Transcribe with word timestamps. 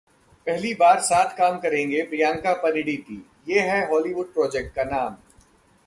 पहली 0.47 0.73
बार 0.73 0.99
साथ 0.99 1.37
काम 1.37 1.59
करेंगी 1.59 2.01
प्रियंका-परिणीति, 2.01 3.25
ये 3.47 3.59
है 3.59 3.87
हॉलीवुड 3.89 4.33
प्रोजेक्ट 4.33 4.75
का 4.75 4.83
नाम 4.83 5.17